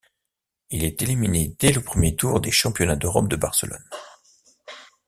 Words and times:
Il 0.71 0.83
est 0.83 1.03
éliminé 1.03 1.55
dès 1.59 1.71
le 1.71 1.79
premier 1.79 2.15
tour 2.15 2.41
des 2.41 2.49
Championnats 2.49 2.95
d'Europe 2.95 3.27
de 3.27 3.35
Barcelone. 3.35 3.87